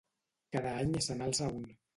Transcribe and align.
Cada 0.55 0.73
any 0.85 0.97
se 1.09 1.21
n'alça 1.21 1.53
un. 1.61 1.73